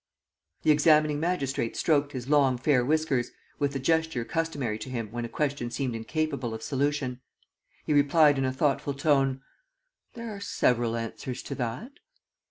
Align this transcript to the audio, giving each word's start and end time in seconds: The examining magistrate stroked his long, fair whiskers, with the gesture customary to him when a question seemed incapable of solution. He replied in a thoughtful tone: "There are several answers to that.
The 0.63 0.71
examining 0.71 1.19
magistrate 1.19 1.77
stroked 1.77 2.13
his 2.13 2.27
long, 2.27 2.57
fair 2.57 2.83
whiskers, 2.83 3.29
with 3.59 3.73
the 3.73 3.79
gesture 3.79 4.25
customary 4.25 4.79
to 4.79 4.89
him 4.89 5.11
when 5.11 5.25
a 5.25 5.29
question 5.29 5.69
seemed 5.69 5.93
incapable 5.95 6.55
of 6.55 6.63
solution. 6.63 7.21
He 7.85 7.93
replied 7.93 8.39
in 8.39 8.45
a 8.45 8.51
thoughtful 8.51 8.95
tone: 8.95 9.41
"There 10.15 10.33
are 10.33 10.39
several 10.39 10.95
answers 10.95 11.43
to 11.43 11.53
that. 11.53 11.91